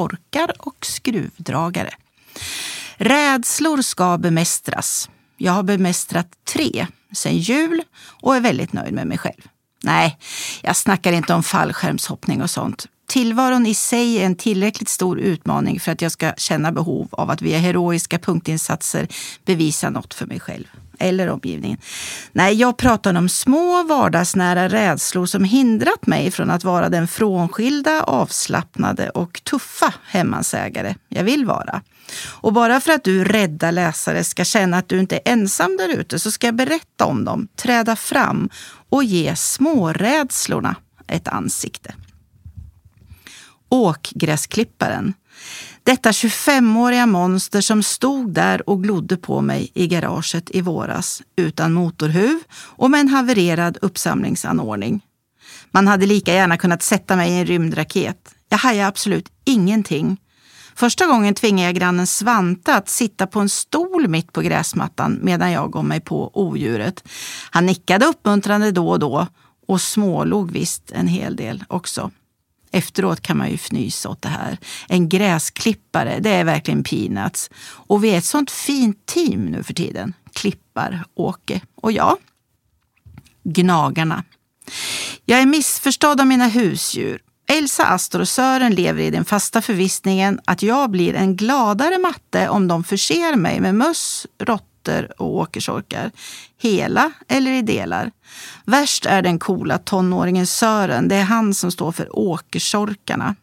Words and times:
Torkar 0.00 0.52
och 0.58 0.86
skruvdragare. 0.86 1.90
Rädslor 2.96 3.82
ska 3.82 4.18
bemästras. 4.18 5.10
Jag 5.36 5.52
har 5.52 5.62
bemästrat 5.62 6.26
tre 6.52 6.86
sen 7.12 7.38
jul 7.38 7.82
och 8.00 8.36
är 8.36 8.40
väldigt 8.40 8.72
nöjd 8.72 8.94
med 8.94 9.06
mig 9.06 9.18
själv. 9.18 9.42
Nej, 9.82 10.18
jag 10.62 10.76
snackar 10.76 11.12
inte 11.12 11.34
om 11.34 11.42
fallskärmshoppning 11.42 12.42
och 12.42 12.50
sånt. 12.50 12.86
Tillvaron 13.08 13.66
i 13.66 13.74
sig 13.74 14.16
är 14.18 14.26
en 14.26 14.36
tillräckligt 14.36 14.88
stor 14.88 15.18
utmaning 15.18 15.80
för 15.80 15.92
att 15.92 16.02
jag 16.02 16.12
ska 16.12 16.32
känna 16.36 16.72
behov 16.72 17.08
av 17.10 17.30
att 17.30 17.42
via 17.42 17.58
heroiska 17.58 18.18
punktinsatser 18.18 19.08
bevisa 19.44 19.90
något 19.90 20.14
för 20.14 20.26
mig 20.26 20.40
själv 20.40 20.66
eller 21.00 21.28
omgivningen. 21.28 21.78
Nej, 22.32 22.54
jag 22.54 22.76
pratar 22.76 23.14
om 23.14 23.28
små 23.28 23.82
vardagsnära 23.82 24.68
rädslor 24.68 25.26
som 25.26 25.44
hindrat 25.44 26.06
mig 26.06 26.30
från 26.30 26.50
att 26.50 26.64
vara 26.64 26.88
den 26.88 27.08
frånskilda, 27.08 28.02
avslappnade 28.02 29.10
och 29.10 29.44
tuffa 29.44 29.94
hemmansägare 30.06 30.94
jag 31.08 31.24
vill 31.24 31.44
vara. 31.44 31.82
Och 32.28 32.52
bara 32.52 32.80
för 32.80 32.92
att 32.92 33.04
du 33.04 33.24
rädda 33.24 33.70
läsare 33.70 34.24
ska 34.24 34.44
känna 34.44 34.78
att 34.78 34.88
du 34.88 35.00
inte 35.00 35.16
är 35.16 35.32
ensam 35.32 35.76
där 35.76 35.88
ute 35.88 36.18
så 36.18 36.30
ska 36.30 36.46
jag 36.46 36.54
berätta 36.54 37.04
om 37.04 37.24
dem, 37.24 37.48
träda 37.56 37.96
fram 37.96 38.48
och 38.88 39.04
ge 39.04 39.36
smårädslorna 39.36 40.76
ett 41.06 41.28
ansikte. 41.28 41.94
Åkgräsklipparen. 43.68 45.14
Detta 45.84 46.10
25-åriga 46.10 47.06
monster 47.06 47.60
som 47.60 47.82
stod 47.82 48.32
där 48.32 48.70
och 48.70 48.82
glodde 48.82 49.16
på 49.16 49.40
mig 49.40 49.70
i 49.74 49.86
garaget 49.86 50.50
i 50.50 50.60
våras 50.60 51.22
utan 51.36 51.72
motorhuv 51.72 52.38
och 52.52 52.90
med 52.90 53.00
en 53.00 53.08
havererad 53.08 53.78
uppsamlingsanordning. 53.82 55.00
Man 55.70 55.88
hade 55.88 56.06
lika 56.06 56.34
gärna 56.34 56.56
kunnat 56.56 56.82
sätta 56.82 57.16
mig 57.16 57.30
i 57.30 57.38
en 57.38 57.46
rymdraket. 57.46 58.34
Jag 58.48 58.58
hajade 58.58 58.88
absolut 58.88 59.28
ingenting. 59.44 60.16
Första 60.74 61.06
gången 61.06 61.34
tvingade 61.34 61.68
jag 61.68 61.74
grannen 61.74 62.06
Svante 62.06 62.74
att 62.74 62.88
sitta 62.88 63.26
på 63.26 63.40
en 63.40 63.48
stol 63.48 64.08
mitt 64.08 64.32
på 64.32 64.40
gräsmattan 64.40 65.18
medan 65.22 65.52
jag 65.52 65.72
gav 65.72 65.84
mig 65.84 66.00
på 66.00 66.30
odjuret. 66.34 67.04
Han 67.50 67.66
nickade 67.66 68.06
uppmuntrande 68.06 68.70
då 68.70 68.88
och 68.88 68.98
då 68.98 69.26
och 69.68 69.80
smålog 69.80 70.50
visst 70.50 70.90
en 70.90 71.06
hel 71.06 71.36
del 71.36 71.64
också. 71.68 72.10
Efteråt 72.72 73.20
kan 73.20 73.36
man 73.36 73.48
ju 73.50 73.54
fnysa 73.54 74.08
åt 74.08 74.22
det 74.22 74.28
här. 74.28 74.58
En 74.88 75.08
gräsklippare, 75.08 76.18
det 76.20 76.30
är 76.30 76.44
verkligen 76.44 76.84
peanuts. 76.84 77.50
Och 77.68 78.04
vi 78.04 78.10
är 78.10 78.18
ett 78.18 78.24
sånt 78.24 78.50
fint 78.50 79.06
team 79.06 79.46
nu 79.46 79.62
för 79.62 79.74
tiden. 79.74 80.14
Klippar, 80.32 81.04
Åke 81.14 81.60
och 81.74 81.92
jag. 81.92 82.16
Gnagarna. 83.44 84.24
Jag 85.24 85.40
är 85.40 85.46
missförstådd 85.46 86.20
av 86.20 86.26
mina 86.26 86.46
husdjur. 86.46 87.22
Elsa, 87.48 87.86
Astor 87.86 88.20
och 88.20 88.28
Sören 88.28 88.74
lever 88.74 89.02
i 89.02 89.10
den 89.10 89.24
fasta 89.24 89.62
förvissningen 89.62 90.40
att 90.44 90.62
jag 90.62 90.90
blir 90.90 91.14
en 91.14 91.36
gladare 91.36 91.98
matte 91.98 92.48
om 92.48 92.68
de 92.68 92.84
förser 92.84 93.36
mig 93.36 93.60
med 93.60 93.74
möss, 93.74 94.26
råttor 94.38 94.69
och 95.18 95.36
åkersorkar. 95.36 96.10
Hela 96.58 97.12
eller 97.28 97.52
i 97.52 97.62
delar. 97.62 98.10
Värst 98.64 99.06
är 99.06 99.22
den 99.22 99.38
coola 99.38 99.78
tonåringen 99.78 100.46
Sören. 100.46 101.08
Det 101.08 101.16
är 101.16 101.24
han 101.24 101.54
som 101.54 101.70
står 101.70 101.92
för 101.92 102.18
åkersorkarna. 102.18 103.34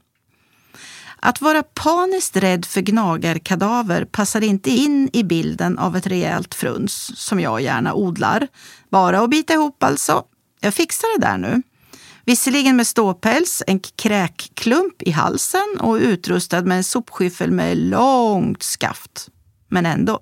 Att 1.19 1.41
vara 1.41 1.63
paniskt 1.63 2.37
rädd 2.37 2.65
för 2.65 2.81
gnagarkadaver 2.81 4.05
passar 4.05 4.43
inte 4.43 4.69
in 4.69 5.09
i 5.13 5.23
bilden 5.23 5.77
av 5.77 5.95
ett 5.95 6.07
rejält 6.07 6.55
fruns 6.55 7.19
som 7.19 7.39
jag 7.39 7.61
gärna 7.61 7.93
odlar. 7.93 8.47
Bara 8.89 9.19
att 9.19 9.29
bita 9.29 9.53
ihop 9.53 9.83
alltså. 9.83 10.23
Jag 10.59 10.73
fixar 10.73 11.19
det 11.19 11.25
där 11.25 11.37
nu. 11.37 11.61
Visserligen 12.25 12.75
med 12.75 12.87
ståpäls, 12.87 13.63
en 13.67 13.79
kräkklump 13.79 15.01
i 15.01 15.11
halsen 15.11 15.77
och 15.79 15.93
utrustad 15.93 16.61
med 16.61 16.77
en 16.77 16.83
sopskyffel 16.83 17.51
med 17.51 17.77
långt 17.77 18.63
skaft. 18.63 19.29
Men 19.67 19.85
ändå. 19.85 20.19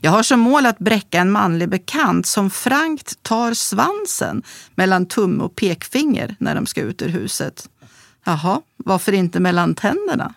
Jag 0.00 0.10
har 0.10 0.22
som 0.22 0.40
mål 0.40 0.66
att 0.66 0.78
bräcka 0.78 1.20
en 1.20 1.30
manlig 1.30 1.68
bekant 1.68 2.26
som 2.26 2.50
frankt 2.50 3.22
tar 3.22 3.54
svansen 3.54 4.42
mellan 4.74 5.06
tumme 5.06 5.44
och 5.44 5.56
pekfinger 5.56 6.36
när 6.38 6.54
de 6.54 6.66
ska 6.66 6.80
ut 6.80 7.02
ur 7.02 7.08
huset. 7.08 7.68
Jaha, 8.24 8.60
varför 8.76 9.12
inte 9.12 9.40
mellan 9.40 9.74
tänderna? 9.74 10.34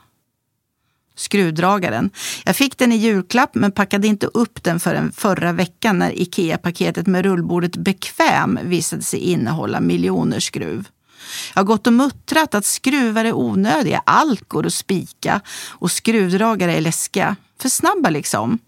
Skruvdragaren. 1.16 2.10
Jag 2.46 2.56
fick 2.56 2.78
den 2.78 2.92
i 2.92 2.96
julklapp 2.96 3.56
men 3.56 3.72
packade 3.72 4.08
inte 4.08 4.26
upp 4.26 4.64
den 4.64 4.80
förrän 4.80 5.12
förra 5.12 5.52
veckan 5.52 6.00
när 6.00 6.22
IKEA-paketet 6.22 7.08
med 7.08 7.26
rullbordet 7.26 7.78
Bekväm 7.78 8.60
visade 8.64 9.02
sig 9.02 9.20
innehålla 9.20 9.80
miljoner 9.80 10.40
skruv. 10.40 10.88
Jag 11.54 11.60
har 11.60 11.66
gått 11.66 11.88
och 11.88 11.94
muttrat 11.94 12.56
att 12.56 12.66
skruvar 12.66 13.26
är 13.26 13.34
onödiga, 13.34 14.02
allt 14.06 14.50
går 14.50 14.66
att 14.66 14.74
spika 14.74 15.42
och 15.70 15.92
skruvdragare 15.92 16.74
är 16.78 16.82
läskiga. 16.82 17.36
För 17.62 17.70
snabba 17.70 18.10
liksom. 18.10 18.60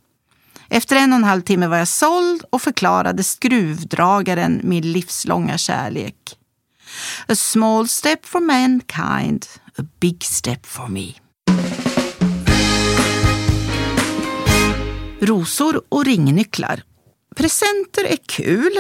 Efter 0.69 0.95
en 0.95 1.13
och 1.13 1.17
en 1.17 1.23
halv 1.23 1.41
timme 1.41 1.67
var 1.67 1.77
jag 1.77 1.87
såld 1.87 2.43
och 2.49 2.61
förklarade 2.61 3.23
skruvdragaren 3.23 4.61
min 4.63 4.91
livslånga 4.91 5.57
kärlek. 5.57 6.15
A 7.27 7.35
small 7.35 7.87
step 7.87 8.25
for 8.25 8.39
mankind, 8.39 9.45
a 9.77 9.83
big 9.99 10.23
step 10.23 10.65
for 10.65 10.87
me. 10.87 11.13
Rosor 15.21 15.81
och 15.89 16.05
ringnycklar. 16.05 16.83
Presenter 17.35 18.03
är 18.03 18.17
kul, 18.25 18.71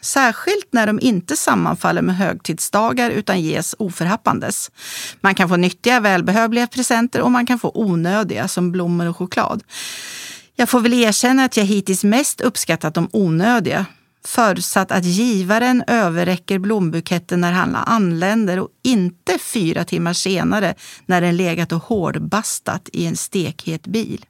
särskilt 0.00 0.68
när 0.70 0.86
de 0.86 1.00
inte 1.00 1.36
sammanfaller 1.36 2.02
med 2.02 2.16
högtidsdagar 2.16 3.10
utan 3.10 3.40
ges 3.40 3.74
oförhappandes. 3.78 4.70
Man 5.20 5.34
kan 5.34 5.48
få 5.48 5.56
nyttiga, 5.56 6.00
välbehövliga 6.00 6.66
presenter 6.66 7.20
och 7.20 7.32
man 7.32 7.46
kan 7.46 7.58
få 7.58 7.70
onödiga 7.74 8.48
som 8.48 8.72
blommor 8.72 9.06
och 9.06 9.16
choklad. 9.16 9.62
Jag 10.58 10.68
får 10.68 10.80
väl 10.80 10.94
erkänna 10.94 11.44
att 11.44 11.56
jag 11.56 11.64
hittills 11.64 12.04
mest 12.04 12.40
uppskattat 12.40 12.94
de 12.94 13.08
onödiga. 13.12 13.86
Förutsatt 14.24 14.92
att 14.92 15.04
givaren 15.04 15.84
överräcker 15.86 16.58
blombuketten 16.58 17.40
när 17.40 17.52
han 17.52 17.76
anländer 17.76 18.58
och 18.58 18.68
inte 18.84 19.38
fyra 19.38 19.84
timmar 19.84 20.12
senare 20.12 20.74
när 21.06 21.20
den 21.20 21.36
legat 21.36 21.72
och 21.72 21.82
hårdbastat 21.82 22.88
i 22.92 23.06
en 23.06 23.16
stekhet 23.16 23.86
bil. 23.86 24.26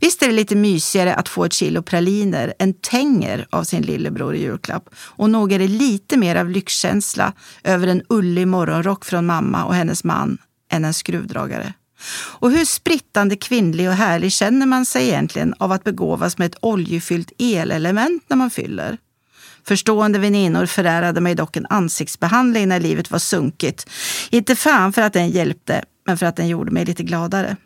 Visst 0.00 0.22
är 0.22 0.26
det 0.26 0.32
lite 0.32 0.56
mysigare 0.56 1.14
att 1.14 1.28
få 1.28 1.44
ett 1.44 1.52
kilo 1.52 1.82
praliner 1.82 2.54
än 2.58 2.74
tänger 2.74 3.46
av 3.50 3.64
sin 3.64 3.82
lillebror 3.82 4.34
i 4.34 4.42
julklapp. 4.42 4.88
Och 4.94 5.30
nog 5.30 5.52
är 5.52 5.58
det 5.58 5.68
lite 5.68 6.16
mer 6.16 6.36
av 6.36 6.50
lyxkänsla 6.50 7.32
över 7.64 7.86
en 7.86 8.02
ullig 8.08 8.48
morgonrock 8.48 9.04
från 9.04 9.26
mamma 9.26 9.64
och 9.64 9.74
hennes 9.74 10.04
man 10.04 10.38
än 10.70 10.84
en 10.84 10.94
skruvdragare. 10.94 11.74
Och 12.40 12.50
hur 12.50 12.64
sprittande 12.64 13.36
kvinnlig 13.36 13.88
och 13.88 13.94
härlig 13.94 14.32
känner 14.32 14.66
man 14.66 14.84
sig 14.86 15.08
egentligen 15.08 15.54
av 15.58 15.72
att 15.72 15.84
begåvas 15.84 16.38
med 16.38 16.46
ett 16.46 16.58
oljefyllt 16.60 17.32
elelement 17.38 18.22
när 18.28 18.36
man 18.36 18.50
fyller? 18.50 18.98
Förstående 19.68 20.18
väninnor 20.18 20.66
förärade 20.66 21.20
mig 21.20 21.34
dock 21.34 21.56
en 21.56 21.66
ansiktsbehandling 21.70 22.68
när 22.68 22.80
livet 22.80 23.10
var 23.10 23.18
sunkigt. 23.18 23.90
Inte 24.30 24.56
fan 24.56 24.92
för 24.92 25.02
att 25.02 25.12
den 25.12 25.30
hjälpte, 25.30 25.84
men 26.06 26.18
för 26.18 26.26
att 26.26 26.36
den 26.36 26.48
gjorde 26.48 26.70
mig 26.70 26.84
lite 26.84 27.02
gladare. 27.02 27.56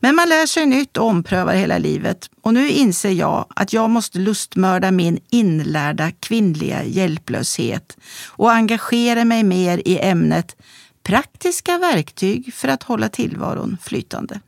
Men 0.00 0.14
man 0.14 0.28
lär 0.28 0.46
sig 0.46 0.66
nytt 0.66 0.96
och 0.96 1.06
omprövar 1.06 1.54
hela 1.54 1.78
livet. 1.78 2.30
Och 2.42 2.54
nu 2.54 2.68
inser 2.68 3.10
jag 3.10 3.46
att 3.48 3.72
jag 3.72 3.90
måste 3.90 4.18
lustmörda 4.18 4.90
min 4.90 5.18
inlärda 5.30 6.10
kvinnliga 6.10 6.84
hjälplöshet 6.84 7.96
och 8.26 8.52
engagera 8.52 9.24
mig 9.24 9.42
mer 9.42 9.82
i 9.84 9.98
ämnet 9.98 10.56
praktiska 11.10 11.78
verktyg 11.78 12.54
för 12.54 12.68
att 12.68 12.82
hålla 12.82 13.08
tillvaron 13.08 13.76
flytande. 13.82 14.40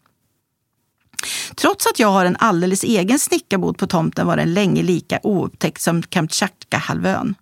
Trots 1.54 1.86
att 1.86 1.98
jag 1.98 2.08
har 2.08 2.24
en 2.24 2.36
alldeles 2.36 2.84
egen 2.84 3.18
snickarbod 3.18 3.78
på 3.78 3.86
tomten 3.86 4.26
var 4.26 4.36
den 4.36 4.54
länge 4.54 4.82
lika 4.82 5.20
oupptäckt 5.22 5.82
som 5.82 6.02
Kamtjatka-halvön. 6.02 7.34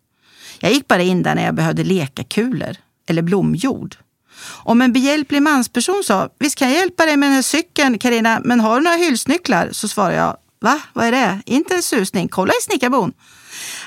Jag 0.60 0.72
gick 0.72 0.88
bara 0.88 1.02
in 1.02 1.22
där 1.22 1.34
när 1.34 1.44
jag 1.44 1.54
behövde 1.54 1.84
lekakulor 1.84 2.76
eller 3.08 3.22
blomjord. 3.22 3.96
Om 4.44 4.82
en 4.82 4.92
behjälplig 4.92 5.42
mansperson 5.42 6.02
sa, 6.04 6.28
visst 6.38 6.56
kan 6.56 6.70
jag 6.70 6.78
hjälpa 6.78 7.06
dig 7.06 7.16
med 7.16 7.26
den 7.26 7.34
här 7.34 7.42
cykeln 7.42 7.98
Karina, 7.98 8.40
men 8.44 8.60
har 8.60 8.76
du 8.76 8.84
några 8.84 8.96
hylsnycklar? 8.96 9.68
Så 9.72 9.88
svarade 9.88 10.16
jag, 10.16 10.36
va, 10.60 10.80
vad 10.92 11.06
är 11.06 11.12
det? 11.12 11.42
Inte 11.46 11.74
en 11.74 11.82
susning, 11.82 12.28
kolla 12.28 12.52
i 12.52 12.62
snickarbon. 12.62 13.12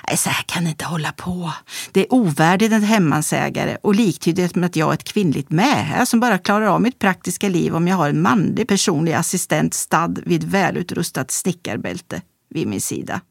Nej, 0.08 0.18
så 0.18 0.30
här 0.30 0.44
kan 0.44 0.64
ni 0.64 0.70
inte 0.70 0.86
hålla 0.86 1.12
på. 1.12 1.54
Det 1.92 2.02
är 2.02 2.14
ovärdigt 2.14 2.72
en 2.72 2.84
hemmansägare 2.84 3.78
och 3.82 3.96
liktydigt 3.96 4.56
med 4.56 4.66
att 4.66 4.76
jag 4.76 4.90
är 4.90 4.94
ett 4.94 5.04
kvinnligt 5.04 5.50
mähä 5.50 6.06
som 6.06 6.20
bara 6.20 6.38
klarar 6.38 6.66
av 6.66 6.82
mitt 6.82 7.00
praktiska 7.00 7.50
liv 7.50 7.76
om 7.76 7.88
jag 7.88 7.96
har 7.96 8.10
en 8.10 8.22
manlig 8.22 8.68
personlig 8.68 9.14
assistent 9.14 9.74
stadd 9.74 10.22
vid 10.26 10.44
välutrustat 10.44 11.32
snickarbälte 11.32 12.22
vid 12.50 12.68
min 12.68 12.82
sida. 12.82 13.22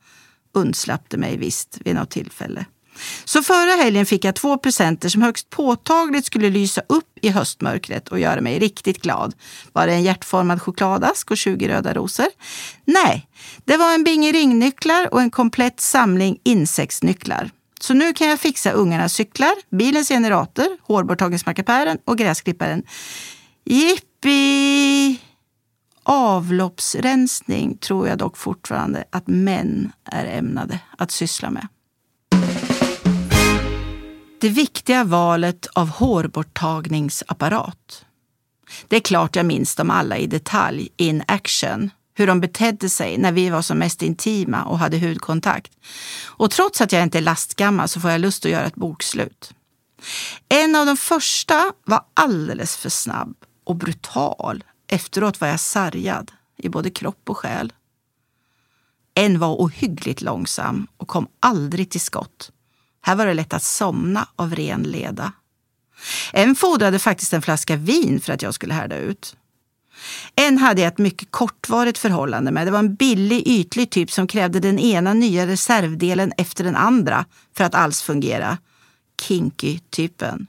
Undslapp 0.54 1.04
det 1.08 1.16
mig 1.16 1.36
visst 1.36 1.78
vid 1.84 1.94
något 1.94 2.10
tillfälle. 2.10 2.64
Så 3.24 3.42
förra 3.42 3.70
helgen 3.70 4.06
fick 4.06 4.24
jag 4.24 4.34
två 4.34 4.58
presenter 4.58 5.08
som 5.08 5.22
högst 5.22 5.50
påtagligt 5.50 6.26
skulle 6.26 6.50
lysa 6.50 6.82
upp 6.86 7.18
i 7.22 7.28
höstmörkret 7.28 8.08
och 8.08 8.20
göra 8.20 8.40
mig 8.40 8.58
riktigt 8.58 9.02
glad. 9.02 9.34
Var 9.72 9.86
det 9.86 9.92
en 9.92 10.02
hjärtformad 10.02 10.62
chokladask 10.62 11.30
och 11.30 11.36
20 11.36 11.68
röda 11.68 11.94
rosor? 11.94 12.26
Nej, 12.84 13.28
det 13.64 13.76
var 13.76 13.94
en 13.94 14.04
binge 14.04 14.32
ringnycklar 14.32 15.14
och 15.14 15.20
en 15.20 15.30
komplett 15.30 15.80
samling 15.80 16.38
insektsnycklar. 16.44 17.50
Så 17.80 17.94
nu 17.94 18.12
kan 18.12 18.28
jag 18.28 18.40
fixa 18.40 18.70
ungarnas 18.70 19.12
cyklar, 19.12 19.54
bilens 19.70 20.08
generator, 20.08 20.66
hårborttagningsmackapären 20.82 21.98
och 22.04 22.18
gräsklipparen. 22.18 22.82
Jippi! 23.64 25.20
Avloppsrensning 26.04 27.76
tror 27.78 28.08
jag 28.08 28.18
dock 28.18 28.36
fortfarande 28.36 29.04
att 29.10 29.26
män 29.26 29.92
är 30.04 30.26
ämnade 30.26 30.78
att 30.98 31.10
syssla 31.10 31.50
med. 31.50 31.68
Det 34.42 34.48
viktiga 34.48 35.04
valet 35.04 35.66
av 35.66 35.88
hårborttagningsapparat. 35.88 38.04
Det 38.88 38.96
är 38.96 39.00
klart 39.00 39.36
jag 39.36 39.46
minns 39.46 39.76
dem 39.76 39.90
alla 39.90 40.16
i 40.16 40.26
detalj, 40.26 40.88
in 40.96 41.22
action. 41.28 41.90
Hur 42.14 42.26
de 42.26 42.40
betedde 42.40 42.88
sig 42.88 43.18
när 43.18 43.32
vi 43.32 43.50
var 43.50 43.62
som 43.62 43.78
mest 43.78 44.02
intima 44.02 44.64
och 44.64 44.78
hade 44.78 44.98
hudkontakt. 44.98 45.72
Och 46.24 46.50
trots 46.50 46.80
att 46.80 46.92
jag 46.92 47.02
inte 47.02 47.18
är 47.18 47.22
lastgammal 47.22 47.88
så 47.88 48.00
får 48.00 48.10
jag 48.10 48.20
lust 48.20 48.44
att 48.44 48.50
göra 48.50 48.64
ett 48.64 48.74
bokslut. 48.74 49.54
En 50.48 50.76
av 50.76 50.86
de 50.86 50.96
första 50.96 51.72
var 51.84 52.04
alldeles 52.14 52.76
för 52.76 52.90
snabb 52.90 53.34
och 53.64 53.76
brutal. 53.76 54.64
Efteråt 54.86 55.40
var 55.40 55.48
jag 55.48 55.60
sargad 55.60 56.32
i 56.56 56.68
både 56.68 56.90
kropp 56.90 57.30
och 57.30 57.36
själ. 57.36 57.72
En 59.14 59.38
var 59.38 59.54
ohyggligt 59.54 60.22
långsam 60.22 60.86
och 60.96 61.08
kom 61.08 61.26
aldrig 61.40 61.90
till 61.90 62.00
skott. 62.00 62.50
Här 63.02 63.16
var 63.16 63.26
det 63.26 63.34
lätt 63.34 63.52
att 63.52 63.62
somna 63.62 64.28
av 64.36 64.54
ren 64.54 64.82
leda. 64.82 65.32
En 66.32 66.54
fordrade 66.54 66.98
faktiskt 66.98 67.32
en 67.32 67.42
flaska 67.42 67.76
vin 67.76 68.20
för 68.20 68.32
att 68.32 68.42
jag 68.42 68.54
skulle 68.54 68.74
härda 68.74 68.96
ut. 68.96 69.36
En 70.36 70.58
hade 70.58 70.80
jag 70.80 70.92
ett 70.92 70.98
mycket 70.98 71.30
kortvarigt 71.30 71.98
förhållande 71.98 72.50
med. 72.50 72.66
Det 72.66 72.70
var 72.70 72.78
en 72.78 72.94
billig, 72.94 73.42
ytlig 73.46 73.90
typ 73.90 74.10
som 74.10 74.26
krävde 74.26 74.60
den 74.60 74.78
ena 74.78 75.14
nya 75.14 75.46
reservdelen 75.46 76.32
efter 76.36 76.64
den 76.64 76.76
andra 76.76 77.24
för 77.56 77.64
att 77.64 77.74
alls 77.74 78.02
fungera. 78.02 78.58
Kinky-typen. 79.22 80.46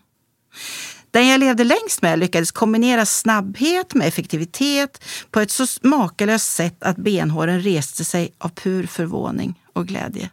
Den 1.11 1.27
jag 1.27 1.39
levde 1.39 1.63
längst 1.63 2.01
med 2.01 2.19
lyckades 2.19 2.51
kombinera 2.51 3.05
snabbhet 3.05 3.93
med 3.93 4.07
effektivitet 4.07 5.03
på 5.31 5.39
ett 5.39 5.51
så 5.51 5.65
makalöst 5.81 6.53
sätt 6.53 6.83
att 6.83 6.97
benhåren 6.97 7.61
reste 7.61 8.05
sig 8.05 8.33
av 8.37 8.49
pur 8.49 8.85
förvåning 8.87 9.59
och 9.73 9.87
glädje. 9.87 10.29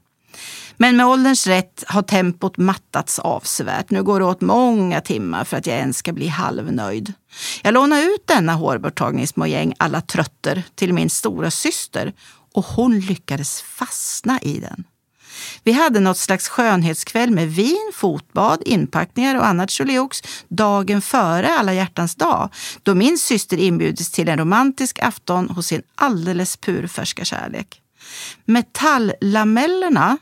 Men 0.82 0.96
med 0.96 1.06
ålderns 1.06 1.46
rätt 1.46 1.84
har 1.86 2.02
tempot 2.02 2.56
mattats 2.56 3.18
avsevärt. 3.18 3.90
Nu 3.90 4.02
går 4.02 4.20
det 4.20 4.26
åt 4.26 4.40
många 4.40 5.00
timmar 5.00 5.44
för 5.44 5.56
att 5.56 5.66
jag 5.66 5.76
ens 5.76 5.96
ska 5.98 6.12
bli 6.12 6.28
halvnöjd. 6.28 7.12
Jag 7.62 7.74
lånade 7.74 8.02
ut 8.02 8.26
denna 8.26 8.54
hårborttagningsmojäng 8.54 9.74
alla 9.78 10.00
trötter 10.00 10.62
till 10.74 10.92
min 10.92 11.10
stora 11.10 11.50
syster 11.50 12.12
och 12.54 12.64
hon 12.64 13.00
lyckades 13.00 13.62
fastna 13.62 14.40
i 14.40 14.60
den. 14.60 14.84
Vi 15.64 15.72
hade 15.72 16.00
något 16.00 16.18
slags 16.18 16.48
skönhetskväll 16.48 17.30
med 17.30 17.48
vin, 17.50 17.92
fotbad, 17.94 18.62
inpackningar 18.66 19.36
och 19.36 19.46
annat 19.46 19.70
tjoliox 19.70 20.22
dagen 20.48 21.02
före 21.02 21.54
alla 21.58 21.72
hjärtans 21.72 22.14
dag, 22.14 22.48
då 22.82 22.94
min 22.94 23.18
syster 23.18 23.56
inbjudits 23.56 24.10
till 24.10 24.28
en 24.28 24.38
romantisk 24.38 24.98
afton 25.02 25.50
hos 25.50 25.66
sin 25.66 25.82
alldeles 25.94 26.56
purfärska 26.56 27.24
kärlek. 27.24 27.80
Metalllamellerna 28.44 30.18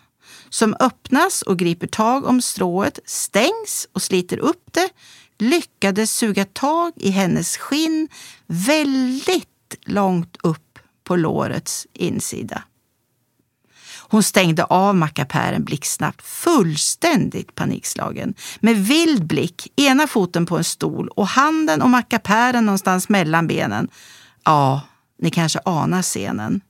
som 0.51 0.77
öppnas 0.81 1.43
och 1.43 1.59
griper 1.59 1.87
tag 1.87 2.27
om 2.27 2.43
strået, 2.43 2.99
stängs 3.05 3.89
och 3.93 4.03
sliter 4.03 4.39
upp 4.39 4.65
det, 4.71 4.89
lyckades 5.39 6.13
suga 6.13 6.45
tag 6.45 6.93
i 6.97 7.11
hennes 7.11 7.57
skinn 7.57 8.09
väldigt 8.47 9.77
långt 9.85 10.37
upp 10.43 10.79
på 11.05 11.17
lårets 11.17 11.87
insida. 11.93 12.63
Hon 14.11 14.23
stängde 14.23 14.65
av 14.65 14.95
mackapären 14.95 15.65
blixtsnabbt, 15.65 16.23
fullständigt 16.23 17.55
panikslagen. 17.55 18.35
Med 18.61 18.77
vild 18.77 19.27
blick, 19.27 19.73
ena 19.77 20.07
foten 20.07 20.47
på 20.47 20.57
en 20.57 20.65
stol 20.65 21.09
och 21.09 21.27
handen 21.27 21.83
och 21.83 21.91
mackapären 21.91 22.67
någonstans 22.67 23.09
mellan 23.09 23.47
benen. 23.47 23.89
Ja, 24.45 24.81
ni 25.19 25.31
kanske 25.31 25.61
anar 25.65 26.03
scenen. 26.03 26.61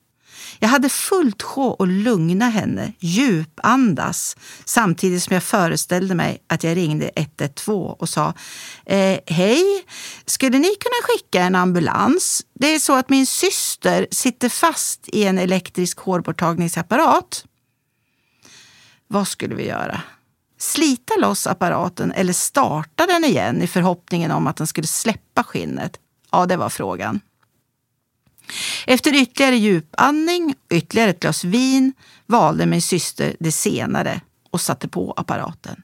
Jag 0.58 0.68
hade 0.68 0.88
fullt 0.88 1.42
sjå 1.42 1.76
att 1.78 1.88
lugna 1.88 2.48
henne, 2.48 2.92
djupandas, 2.98 4.36
samtidigt 4.64 5.22
som 5.22 5.34
jag 5.34 5.42
föreställde 5.42 6.14
mig 6.14 6.42
att 6.46 6.64
jag 6.64 6.76
ringde 6.76 7.10
112 7.14 7.96
och 7.98 8.08
sa 8.08 8.34
eh, 8.86 9.18
Hej, 9.26 9.62
skulle 10.26 10.58
ni 10.58 10.68
kunna 10.68 11.02
skicka 11.02 11.42
en 11.42 11.54
ambulans? 11.54 12.42
Det 12.54 12.74
är 12.74 12.78
så 12.78 12.94
att 12.94 13.08
min 13.08 13.26
syster 13.26 14.06
sitter 14.10 14.48
fast 14.48 15.08
i 15.08 15.24
en 15.24 15.38
elektrisk 15.38 15.98
hårborttagningsapparat. 15.98 17.44
Vad 19.08 19.28
skulle 19.28 19.54
vi 19.54 19.66
göra? 19.66 20.02
Slita 20.58 21.14
loss 21.16 21.46
apparaten 21.46 22.12
eller 22.12 22.32
starta 22.32 23.06
den 23.06 23.24
igen 23.24 23.62
i 23.62 23.66
förhoppningen 23.66 24.30
om 24.30 24.46
att 24.46 24.56
den 24.56 24.66
skulle 24.66 24.86
släppa 24.86 25.44
skinnet? 25.44 26.00
Ja, 26.32 26.46
det 26.46 26.56
var 26.56 26.68
frågan. 26.68 27.20
Efter 28.86 29.14
ytterligare 29.14 29.56
djupandning 29.56 30.54
och 30.70 30.76
ytterligare 30.76 31.10
ett 31.10 31.20
glas 31.20 31.44
vin 31.44 31.92
valde 32.26 32.66
min 32.66 32.82
syster 32.82 33.36
det 33.40 33.52
senare 33.52 34.20
och 34.50 34.60
satte 34.60 34.88
på 34.88 35.12
apparaten. 35.16 35.82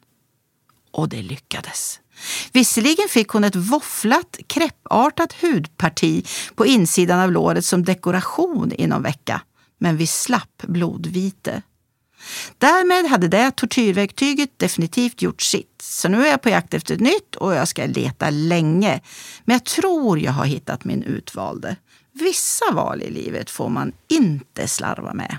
Och 0.92 1.08
det 1.08 1.22
lyckades. 1.22 2.00
Visserligen 2.52 3.08
fick 3.08 3.28
hon 3.28 3.44
ett 3.44 3.56
våfflat, 3.56 4.38
kreppartat 4.46 5.32
hudparti 5.32 6.26
på 6.54 6.66
insidan 6.66 7.20
av 7.20 7.32
låret 7.32 7.64
som 7.64 7.84
dekoration 7.84 8.72
i 8.78 8.86
någon 8.86 9.02
vecka, 9.02 9.40
men 9.78 9.96
vi 9.96 10.06
slapp 10.06 10.62
blodvite. 10.62 11.62
Därmed 12.58 13.10
hade 13.10 13.28
det 13.28 13.50
tortyrverktyget 13.50 14.58
definitivt 14.58 15.22
gjort 15.22 15.42
sitt. 15.42 15.82
Så 15.82 16.08
nu 16.08 16.26
är 16.26 16.30
jag 16.30 16.42
på 16.42 16.48
jakt 16.48 16.74
efter 16.74 16.94
ett 16.94 17.00
nytt 17.00 17.34
och 17.36 17.54
jag 17.54 17.68
ska 17.68 17.86
leta 17.86 18.30
länge. 18.30 19.00
Men 19.44 19.54
jag 19.54 19.64
tror 19.64 20.18
jag 20.18 20.32
har 20.32 20.44
hittat 20.44 20.84
min 20.84 21.02
utvalde. 21.02 21.76
Vissa 22.18 22.72
val 22.72 23.02
i 23.02 23.10
livet 23.10 23.50
får 23.50 23.68
man 23.68 23.92
inte 24.08 24.68
slarva 24.68 25.14
med. 25.14 25.38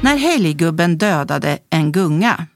När 0.00 0.16
helggubben 0.16 0.98
dödade 0.98 1.58
en 1.70 1.92
gunga. 1.92 2.46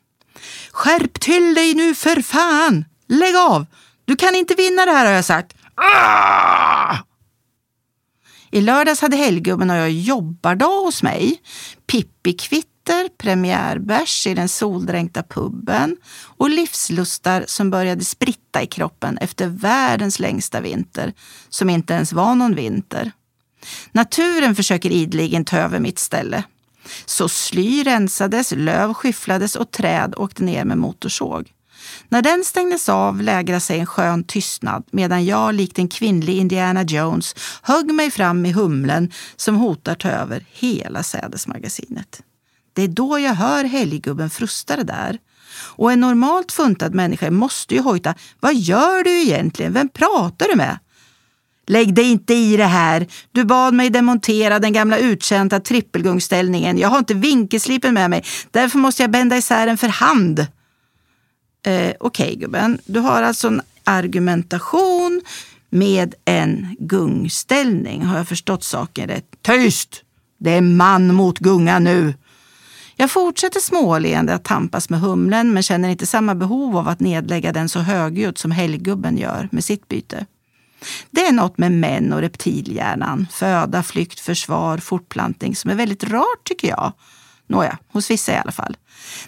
Skärp 0.70 1.20
till 1.20 1.54
dig 1.54 1.74
nu 1.74 1.94
för 1.94 2.22
fan! 2.22 2.84
Lägg 3.08 3.36
av! 3.36 3.66
Du 4.04 4.16
kan 4.16 4.34
inte 4.34 4.54
vinna 4.54 4.84
det 4.84 4.92
här 4.92 5.06
har 5.06 5.12
jag 5.12 5.24
sagt. 5.24 5.57
Ah! 5.78 6.98
I 8.50 8.60
lördags 8.60 9.00
hade 9.00 9.16
helggubben 9.16 9.70
och 9.70 9.76
jag 9.76 9.90
jobbardag 9.90 10.84
hos 10.84 11.02
mig. 11.02 11.42
Pippi-kvitter, 11.86 13.08
premiärbärs 13.18 14.26
i 14.26 14.34
den 14.34 14.48
soldränkta 14.48 15.22
puben 15.22 15.96
och 16.36 16.50
livslustar 16.50 17.44
som 17.46 17.70
började 17.70 18.04
spritta 18.04 18.62
i 18.62 18.66
kroppen 18.66 19.18
efter 19.18 19.46
världens 19.46 20.18
längsta 20.18 20.60
vinter, 20.60 21.12
som 21.48 21.70
inte 21.70 21.94
ens 21.94 22.12
var 22.12 22.34
någon 22.34 22.54
vinter. 22.54 23.12
Naturen 23.92 24.54
försöker 24.54 24.90
ideligen 24.90 25.44
ta 25.44 25.56
över 25.56 25.80
mitt 25.80 25.98
ställe. 25.98 26.44
Så 27.06 27.28
sly 27.28 27.82
rensades, 27.82 28.52
löv 28.56 28.94
skyfflades 28.94 29.56
och 29.56 29.70
träd 29.70 30.14
åkte 30.16 30.42
ner 30.42 30.64
med 30.64 30.78
motorsåg. 30.78 31.52
När 32.08 32.22
den 32.22 32.44
stängdes 32.44 32.88
av 32.88 33.22
lägrade 33.22 33.60
sig 33.60 33.78
en 33.78 33.86
skön 33.86 34.24
tystnad 34.24 34.84
medan 34.90 35.24
jag 35.24 35.54
likt 35.54 35.78
en 35.78 35.88
kvinnlig 35.88 36.36
Indiana 36.38 36.82
Jones 36.82 37.34
högg 37.62 37.94
mig 37.94 38.10
fram 38.10 38.46
i 38.46 38.52
humlen 38.52 39.12
som 39.36 39.56
hotar 39.56 39.94
ta 39.94 40.08
över 40.08 40.46
hela 40.52 41.02
sädesmagasinet. 41.02 42.22
Det 42.72 42.82
är 42.82 42.88
då 42.88 43.18
jag 43.18 43.34
hör 43.34 43.64
helggubben 43.64 44.30
frusta 44.30 44.76
det 44.76 44.82
där. 44.82 45.18
Och 45.76 45.92
en 45.92 46.00
normalt 46.00 46.52
funtad 46.52 46.94
människa 46.94 47.30
måste 47.30 47.74
ju 47.74 47.80
hojta 47.80 48.14
Vad 48.40 48.54
gör 48.54 49.04
du 49.04 49.20
egentligen? 49.20 49.72
Vem 49.72 49.88
pratar 49.88 50.48
du 50.48 50.56
med? 50.56 50.78
Lägg 51.66 51.94
dig 51.94 52.04
inte 52.04 52.34
i 52.34 52.56
det 52.56 52.64
här. 52.64 53.06
Du 53.32 53.44
bad 53.44 53.74
mig 53.74 53.90
demontera 53.90 54.58
den 54.58 54.72
gamla 54.72 54.98
uttjänta 54.98 55.60
trippelgungställningen. 55.60 56.78
Jag 56.78 56.88
har 56.88 56.98
inte 56.98 57.14
vinkelslipen 57.14 57.94
med 57.94 58.10
mig. 58.10 58.24
Därför 58.50 58.78
måste 58.78 59.02
jag 59.02 59.10
bända 59.10 59.36
isär 59.36 59.66
den 59.66 59.78
för 59.78 59.88
hand. 59.88 60.46
Eh, 61.68 61.92
Okej 62.00 62.26
okay, 62.26 62.34
gubben, 62.34 62.78
du 62.84 63.00
har 63.00 63.22
alltså 63.22 63.48
en 63.48 63.62
argumentation 63.84 65.22
med 65.70 66.14
en 66.24 66.76
gungställning. 66.78 68.02
Har 68.02 68.16
jag 68.16 68.28
förstått 68.28 68.64
saken 68.64 69.08
rätt? 69.08 69.24
Tyst! 69.42 70.02
Det 70.38 70.50
är 70.50 70.60
man 70.60 71.14
mot 71.14 71.38
gunga 71.38 71.78
nu. 71.78 72.14
Jag 72.96 73.10
fortsätter 73.10 73.60
småleende 73.60 74.34
att 74.34 74.44
tampas 74.44 74.90
med 74.90 75.00
humlen 75.00 75.52
men 75.52 75.62
känner 75.62 75.88
inte 75.88 76.06
samma 76.06 76.34
behov 76.34 76.76
av 76.76 76.88
att 76.88 77.00
nedlägga 77.00 77.52
den 77.52 77.68
så 77.68 77.78
högljutt 77.78 78.38
som 78.38 78.50
helggubben 78.50 79.18
gör 79.18 79.48
med 79.52 79.64
sitt 79.64 79.88
byte. 79.88 80.26
Det 81.10 81.20
är 81.26 81.32
något 81.32 81.58
med 81.58 81.72
män 81.72 82.12
och 82.12 82.20
reptilhjärnan, 82.20 83.26
föda, 83.30 83.82
flykt, 83.82 84.20
försvar, 84.20 84.78
fortplantning 84.78 85.56
som 85.56 85.70
är 85.70 85.74
väldigt 85.74 86.04
rart 86.04 86.44
tycker 86.44 86.68
jag. 86.68 86.92
Nåja, 87.48 87.78
hos 87.92 88.10
vissa 88.10 88.32
i 88.32 88.36
alla 88.36 88.52
fall. 88.52 88.76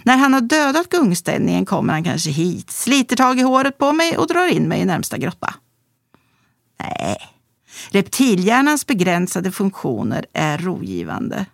När 0.03 0.17
han 0.17 0.35
har 0.35 0.41
dödat 0.41 0.89
gungställningen 0.89 1.67
kommer 1.67 1.93
han 1.93 2.05
kanske 2.05 2.31
hit, 2.31 2.71
sliter 2.71 3.17
tag 3.17 3.39
i 3.39 3.43
håret 3.43 3.79
på 3.79 3.93
mig 3.93 4.17
och 4.17 4.27
drar 4.27 4.47
in 4.47 4.69
mig 4.69 4.81
i 4.81 4.85
närmsta 4.85 5.19
grotta. 5.19 5.55
Nej, 6.81 7.17
reptilhjärnans 7.91 8.87
begränsade 8.87 9.53
funktioner 9.53 10.27
är 10.33 10.59
rogivande. 10.59 11.47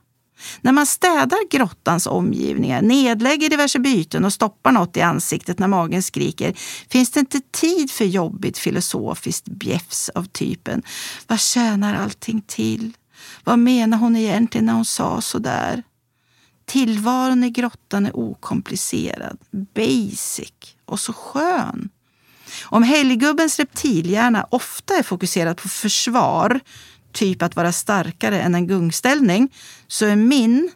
När 0.60 0.72
man 0.72 0.86
städar 0.86 1.50
grottans 1.50 2.06
omgivningar, 2.06 2.82
nedlägger 2.82 3.50
diverse 3.50 3.78
byten 3.78 4.24
och 4.24 4.32
stoppar 4.32 4.72
något 4.72 4.96
i 4.96 5.00
ansiktet 5.00 5.58
när 5.58 5.68
magen 5.68 6.02
skriker 6.02 6.54
finns 6.88 7.10
det 7.10 7.20
inte 7.20 7.40
tid 7.40 7.90
för 7.90 8.04
jobbigt 8.04 8.58
filosofiskt 8.58 9.48
bjäfs 9.48 10.08
av 10.08 10.24
typen 10.24 10.82
Vad 11.26 11.40
tjänar 11.40 11.94
allting 11.94 12.42
till? 12.46 12.92
Vad 13.44 13.58
menar 13.58 13.98
hon 13.98 14.16
egentligen 14.16 14.66
när 14.66 14.72
hon 14.72 14.84
sa 14.84 15.20
så 15.20 15.38
där? 15.38 15.82
Tillvaron 16.66 17.44
i 17.44 17.50
grottan 17.50 18.06
är 18.06 18.16
okomplicerad, 18.16 19.38
basic 19.74 20.52
och 20.84 21.00
så 21.00 21.12
skön. 21.12 21.88
Om 22.64 22.82
helgubbens 22.82 23.58
reptilhjärna 23.58 24.46
ofta 24.50 24.94
är 24.94 25.02
fokuserad 25.02 25.56
på 25.56 25.68
försvar 25.68 26.60
typ 27.12 27.42
att 27.42 27.56
vara 27.56 27.72
starkare 27.72 28.40
än 28.40 28.54
en 28.54 28.66
gungställning, 28.66 29.52
så 29.86 30.06
är 30.06 30.16
min 30.16 30.70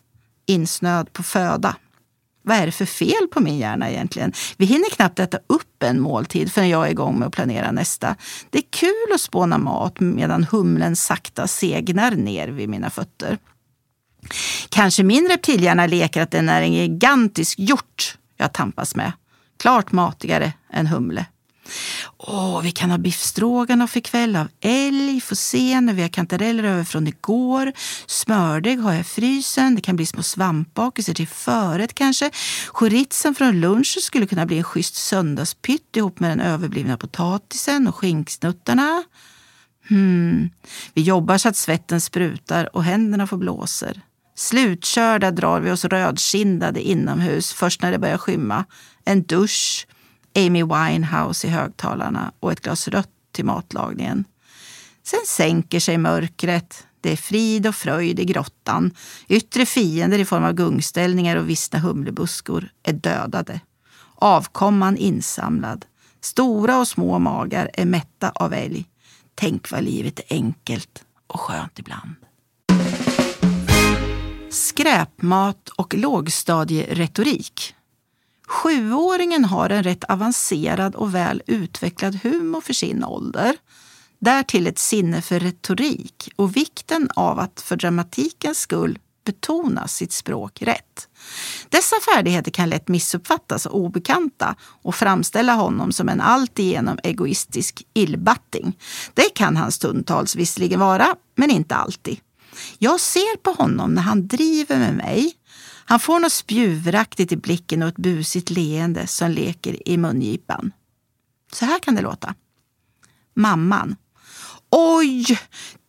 insnöad 0.46 1.12
på 1.12 1.22
föda. 1.22 1.76
Vad 2.42 2.56
är 2.56 2.66
det 2.66 2.72
för 2.72 2.86
fel 2.86 3.28
på 3.32 3.40
min 3.40 3.58
hjärna 3.58 3.90
egentligen? 3.90 4.32
Vi 4.56 4.66
hinner 4.66 4.90
knappt 4.90 5.18
äta 5.18 5.38
upp 5.46 5.82
en 5.82 6.00
måltid 6.00 6.52
förrän 6.52 6.68
jag 6.68 6.86
är 6.86 6.90
igång 6.90 7.18
med 7.18 7.26
att 7.26 7.32
planera 7.32 7.72
nästa. 7.72 8.16
Det 8.50 8.58
är 8.58 8.64
kul 8.70 9.14
att 9.14 9.20
spåna 9.20 9.58
mat 9.58 10.00
medan 10.00 10.44
humlen 10.44 10.96
sakta 10.96 11.46
segnar 11.46 12.10
ner 12.10 12.48
vid 12.48 12.68
mina 12.68 12.90
fötter. 12.90 13.38
Kanske 14.68 15.02
min 15.02 15.28
reptilhjärna 15.28 15.86
leker 15.86 16.22
att 16.22 16.30
den 16.30 16.48
är 16.48 16.62
en 16.62 16.72
gigantisk 16.72 17.58
hjort 17.58 18.18
jag 18.36 18.52
tampas 18.52 18.96
med. 18.96 19.12
Klart 19.58 19.92
matigare 19.92 20.52
än 20.72 20.86
humle. 20.86 21.26
Åh, 22.18 22.60
vi 22.62 22.72
kan 22.72 22.90
ha 22.90 22.98
biffstroganoff 22.98 23.96
ikväll 23.96 24.36
av 24.36 24.48
älg, 24.60 25.20
få 25.20 25.36
se 25.36 25.80
när 25.80 25.94
vi 25.94 26.02
har 26.02 26.08
kantareller 26.08 26.64
över 26.64 26.84
från 26.84 27.06
igår. 27.06 27.72
Smördeg 28.06 28.80
har 28.80 28.92
jag 28.92 29.00
i 29.00 29.04
frysen. 29.04 29.74
Det 29.74 29.80
kan 29.80 29.96
bli 29.96 30.06
små 30.06 30.22
svampbakelser 30.22 31.14
till 31.14 31.28
förrätt 31.28 31.94
kanske. 31.94 32.30
Chorizon 32.68 33.34
från 33.34 33.60
lunchen 33.60 34.02
skulle 34.02 34.26
kunna 34.26 34.46
bli 34.46 34.58
en 34.58 34.64
schysst 34.64 34.94
söndagspytt 34.94 35.96
ihop 35.96 36.20
med 36.20 36.30
den 36.30 36.40
överblivna 36.40 36.96
potatisen 36.96 37.88
och 37.88 37.96
skinksnuttarna. 37.96 39.04
Hmm. 39.88 40.50
Vi 40.94 41.02
jobbar 41.02 41.38
så 41.38 41.48
att 41.48 41.56
svetten 41.56 42.00
sprutar 42.00 42.76
och 42.76 42.84
händerna 42.84 43.26
får 43.26 43.36
blåser. 43.36 44.02
Slutkörda 44.40 45.30
drar 45.30 45.60
vi 45.60 45.70
oss 45.70 45.84
rödkindade 45.84 46.82
inomhus 46.82 47.52
först 47.52 47.82
när 47.82 47.92
det 47.92 47.98
börjar 47.98 48.18
skymma. 48.18 48.64
En 49.04 49.22
dusch, 49.22 49.86
Amy 50.36 50.62
Winehouse 50.62 51.46
i 51.46 51.50
högtalarna 51.50 52.32
och 52.40 52.52
ett 52.52 52.60
glas 52.60 52.88
rött 52.88 53.10
till 53.32 53.44
matlagningen. 53.44 54.24
Sen 55.02 55.20
sänker 55.26 55.80
sig 55.80 55.98
mörkret. 55.98 56.86
Det 57.00 57.12
är 57.12 57.16
frid 57.16 57.66
och 57.66 57.74
fröjd 57.74 58.20
i 58.20 58.24
grottan. 58.24 58.94
Yttre 59.28 59.66
fiender 59.66 60.18
i 60.18 60.24
form 60.24 60.44
av 60.44 60.52
gungställningar 60.52 61.36
och 61.36 61.48
vissna 61.48 61.78
humlebuskor 61.78 62.68
är 62.82 62.92
dödade. 62.92 63.60
Avkomman 64.14 64.96
insamlad. 64.96 65.84
Stora 66.20 66.78
och 66.78 66.88
små 66.88 67.18
magar 67.18 67.70
är 67.74 67.84
mätta 67.84 68.30
av 68.30 68.52
älg. 68.52 68.84
Tänk 69.34 69.70
vad 69.70 69.82
livet 69.82 70.18
är 70.18 70.36
enkelt 70.36 71.04
och 71.26 71.40
skönt 71.40 71.78
ibland. 71.78 72.14
Skräpmat 74.50 75.68
och 75.68 75.94
lågstadieretorik 75.94 77.74
Sjuåringen 78.46 79.44
har 79.44 79.70
en 79.70 79.82
rätt 79.82 80.04
avancerad 80.04 80.94
och 80.94 81.14
väl 81.14 81.42
utvecklad 81.46 82.14
humor 82.22 82.60
för 82.60 82.72
sin 82.72 83.04
ålder. 83.04 83.56
Därtill 84.18 84.66
ett 84.66 84.78
sinne 84.78 85.22
för 85.22 85.40
retorik 85.40 86.30
och 86.36 86.56
vikten 86.56 87.08
av 87.16 87.38
att 87.38 87.60
för 87.60 87.76
dramatikens 87.76 88.58
skull 88.58 88.98
betona 89.24 89.88
sitt 89.88 90.12
språk 90.12 90.62
rätt. 90.62 91.08
Dessa 91.68 91.96
färdigheter 92.14 92.50
kan 92.50 92.68
lätt 92.68 92.88
missuppfattas 92.88 93.66
av 93.66 93.74
obekanta 93.74 94.54
och 94.62 94.94
framställa 94.94 95.52
honom 95.52 95.92
som 95.92 96.08
en 96.08 96.20
alltigenom 96.20 96.98
egoistisk 97.02 97.86
illbatting. 97.94 98.78
Det 99.14 99.34
kan 99.34 99.56
han 99.56 99.72
stundtals 99.72 100.36
visserligen 100.36 100.80
vara, 100.80 101.16
men 101.34 101.50
inte 101.50 101.74
alltid. 101.74 102.20
Jag 102.78 103.00
ser 103.00 103.36
på 103.36 103.50
honom 103.50 103.94
när 103.94 104.02
han 104.02 104.26
driver 104.26 104.78
med 104.78 104.94
mig 104.94 105.34
han 105.90 106.00
får 106.00 106.18
något 106.18 106.32
spjuveraktigt 106.32 107.32
i 107.32 107.36
blicken 107.36 107.82
och 107.82 107.88
ett 107.88 107.96
busigt 107.96 108.50
leende 108.50 109.06
som 109.06 109.30
leker 109.30 109.88
i 109.88 109.96
mungipan. 109.96 110.72
Så 111.52 111.64
här 111.64 111.78
kan 111.78 111.94
det 111.94 112.02
låta. 112.02 112.34
Mamman. 113.34 113.96
Oj! 114.70 115.38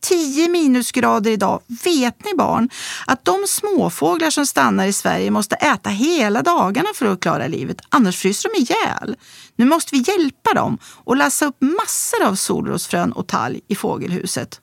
10 0.00 0.48
minusgrader 0.48 1.30
idag. 1.30 1.60
Vet 1.84 2.24
ni 2.24 2.34
barn 2.34 2.70
att 3.06 3.24
de 3.24 3.44
småfåglar 3.48 4.30
som 4.30 4.46
stannar 4.46 4.86
i 4.86 4.92
Sverige 4.92 5.30
måste 5.30 5.56
äta 5.56 5.90
hela 5.90 6.42
dagarna 6.42 6.88
för 6.94 7.06
att 7.06 7.20
klara 7.20 7.46
livet, 7.46 7.80
annars 7.88 8.16
fryser 8.16 8.50
de 8.54 8.60
ihjäl. 8.60 9.16
Nu 9.56 9.64
måste 9.64 9.96
vi 9.96 10.04
hjälpa 10.06 10.54
dem 10.54 10.78
och 10.84 11.16
lassa 11.16 11.46
upp 11.46 11.56
massor 11.60 12.24
av 12.24 12.34
solrosfrön 12.34 13.12
och 13.12 13.26
talg 13.26 13.60
i 13.68 13.74
fågelhuset. 13.74 14.60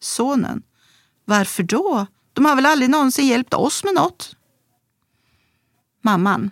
Sonen. 0.00 0.62
Varför 1.28 1.62
då? 1.62 2.06
De 2.32 2.44
har 2.44 2.56
väl 2.56 2.66
aldrig 2.66 2.90
någonsin 2.90 3.26
hjälpt 3.26 3.54
oss 3.54 3.84
med 3.84 3.94
något? 3.94 4.36
mamman. 6.06 6.50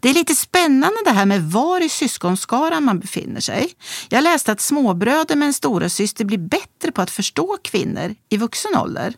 Det 0.00 0.08
är 0.08 0.14
lite 0.14 0.34
spännande 0.34 0.96
det 1.04 1.10
här 1.10 1.26
med 1.26 1.42
var 1.42 1.80
i 1.80 1.88
syskonskaran 1.88 2.84
man 2.84 3.00
befinner 3.00 3.40
sig. 3.40 3.72
Jag 4.08 4.22
läste 4.24 4.52
att 4.52 4.60
småbröder 4.60 5.36
med 5.36 5.46
en 5.46 5.54
stora 5.54 5.88
syster 5.88 6.24
blir 6.24 6.38
bättre 6.38 6.92
på 6.92 7.02
att 7.02 7.10
förstå 7.10 7.58
kvinnor 7.62 8.14
i 8.28 8.36
vuxen 8.36 8.76
ålder. 8.76 9.14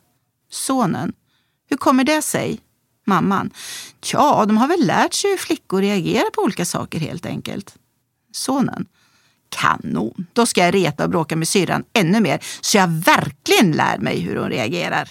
Sonen. 0.51 1.13
Hur 1.69 1.77
kommer 1.77 2.05
det 2.05 2.23
sig? 2.23 2.61
Mamman. 3.07 3.51
Tja, 4.03 4.45
de 4.47 4.57
har 4.57 4.69
väl 4.69 4.87
lärt 4.87 5.15
sig 5.15 5.31
hur 5.31 5.39
flickor 5.39 5.81
reagerar 5.81 6.31
på 6.31 6.43
olika 6.43 6.65
saker 6.65 6.99
helt 6.99 7.27
enkelt. 7.27 7.75
Sonen. 8.33 8.87
Kanon! 9.49 10.27
Då 10.33 10.47
ska 10.47 10.65
jag 10.65 10.75
reta 10.75 11.05
och 11.05 11.11
bråka 11.11 11.37
med 11.37 11.49
syrran 11.49 11.85
ännu 11.93 12.21
mer 12.21 12.45
så 12.61 12.77
jag 12.77 12.89
verkligen 12.89 13.73
lär 13.73 13.99
mig 13.99 14.21
hur 14.21 14.37
hon 14.37 14.49
reagerar. 14.49 15.09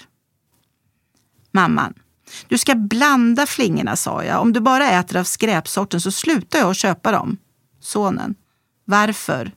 Mamman. 1.51 1.93
Du 2.47 2.57
ska 2.57 2.75
blanda 2.75 3.45
flingorna, 3.45 3.95
sa 3.95 4.23
jag. 4.23 4.41
Om 4.41 4.53
du 4.53 4.59
bara 4.59 4.89
äter 4.89 5.19
av 5.19 5.23
skräpsorten 5.23 6.01
så 6.01 6.11
slutar 6.11 6.59
jag 6.59 6.69
att 6.69 6.77
köpa 6.77 7.11
dem. 7.11 7.37
Sonen. 7.79 8.35
Varför? 8.85 9.51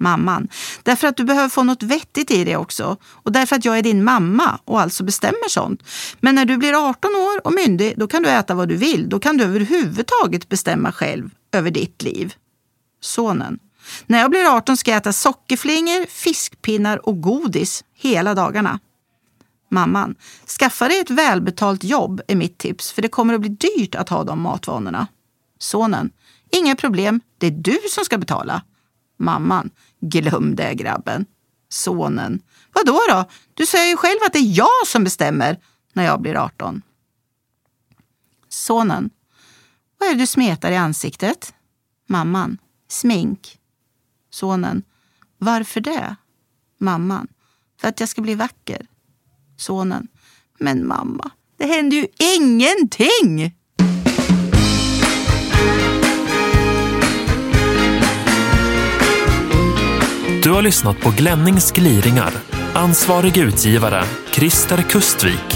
Mamman. 0.00 0.48
Därför 0.82 1.06
att 1.08 1.16
du 1.16 1.24
behöver 1.24 1.48
få 1.48 1.62
något 1.62 1.82
vettigt 1.82 2.30
i 2.30 2.44
det 2.44 2.56
också. 2.56 2.96
Och 3.04 3.32
därför 3.32 3.56
att 3.56 3.64
jag 3.64 3.78
är 3.78 3.82
din 3.82 4.04
mamma 4.04 4.60
och 4.64 4.80
alltså 4.80 5.04
bestämmer 5.04 5.48
sånt. 5.48 5.82
Men 6.20 6.34
när 6.34 6.44
du 6.44 6.56
blir 6.56 6.88
18 6.88 7.10
år 7.10 7.46
och 7.46 7.52
myndig, 7.52 7.94
då 7.96 8.06
kan 8.06 8.22
du 8.22 8.28
äta 8.28 8.54
vad 8.54 8.68
du 8.68 8.76
vill. 8.76 9.08
Då 9.08 9.20
kan 9.20 9.36
du 9.36 9.44
överhuvudtaget 9.44 10.48
bestämma 10.48 10.92
själv 10.92 11.30
över 11.52 11.70
ditt 11.70 12.02
liv. 12.02 12.34
Sonen. 13.00 13.58
När 14.06 14.18
jag 14.18 14.30
blir 14.30 14.56
18 14.56 14.76
ska 14.76 14.90
jag 14.90 14.98
äta 14.98 15.12
sockerflingor, 15.12 16.06
fiskpinnar 16.06 17.08
och 17.08 17.20
godis 17.20 17.84
hela 17.94 18.34
dagarna. 18.34 18.80
Mamman, 19.70 20.14
skaffa 20.58 20.88
dig 20.88 21.00
ett 21.00 21.10
välbetalt 21.10 21.84
jobb 21.84 22.20
är 22.28 22.36
mitt 22.36 22.58
tips 22.58 22.92
för 22.92 23.02
det 23.02 23.08
kommer 23.08 23.34
att 23.34 23.40
bli 23.40 23.48
dyrt 23.48 23.94
att 23.94 24.08
ha 24.08 24.24
de 24.24 24.42
matvanorna. 24.42 25.06
Sonen, 25.58 26.10
inga 26.50 26.76
problem, 26.76 27.20
det 27.38 27.46
är 27.46 27.50
du 27.50 27.78
som 27.90 28.04
ska 28.04 28.18
betala. 28.18 28.62
Mamman, 29.16 29.70
glöm 30.00 30.56
det 30.56 30.74
grabben. 30.74 31.26
Sonen, 31.68 32.40
vadå 32.72 33.00
då? 33.08 33.24
Du 33.54 33.66
säger 33.66 33.86
ju 33.86 33.96
själv 33.96 34.18
att 34.26 34.32
det 34.32 34.38
är 34.38 34.56
jag 34.56 34.86
som 34.86 35.04
bestämmer 35.04 35.58
när 35.92 36.04
jag 36.04 36.20
blir 36.20 36.34
18. 36.34 36.82
Sonen, 38.48 39.10
vad 39.98 40.08
är 40.08 40.14
det 40.14 40.20
du 40.20 40.26
smetar 40.26 40.70
i 40.70 40.76
ansiktet? 40.76 41.54
Mamman, 42.06 42.58
smink. 42.88 43.57
Sonen, 44.38 44.82
varför 45.38 45.80
det? 45.80 46.16
Mamman. 46.78 47.28
För 47.80 47.88
att 47.88 48.00
jag 48.00 48.08
ska 48.08 48.22
bli 48.22 48.34
vacker. 48.34 48.86
Sonen. 49.56 50.08
Men 50.58 50.86
mamma, 50.86 51.30
det 51.56 51.66
händer 51.66 51.96
ju 51.96 52.06
ingenting! 52.36 53.56
Du 60.42 60.50
har 60.50 60.62
lyssnat 60.62 61.00
på 61.00 61.10
Glennings 61.10 61.72
gliringar. 61.72 62.32
Ansvarig 62.74 63.36
utgivare 63.36 64.04
Christer 64.32 64.82
Kustvik. 64.82 65.47